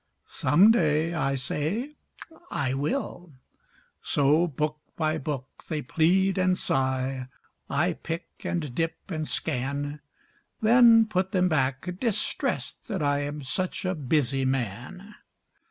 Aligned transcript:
"Some 0.25 0.71
day," 0.71 1.13
I 1.13 1.35
say, 1.35 1.91
"I 2.49 2.73
will." 2.73 3.33
So 4.01 4.47
book 4.47 4.79
by 4.95 5.19
book 5.19 5.63
they 5.69 5.83
plead 5.83 6.39
and 6.39 6.57
sigh; 6.57 7.27
I 7.69 7.93
pick 7.93 8.25
and 8.43 8.73
dip 8.73 8.97
and 9.11 9.27
scan; 9.27 9.99
Then 10.59 11.05
put 11.05 11.33
them 11.33 11.47
back, 11.47 11.99
distressed 11.99 12.87
that 12.87 13.03
I 13.03 13.19
Am 13.19 13.43
such 13.43 13.85
a 13.85 13.93
busy 13.93 14.43
man. 14.43 15.13